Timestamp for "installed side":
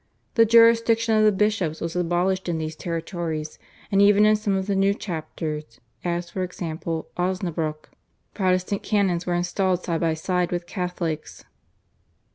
9.35-10.01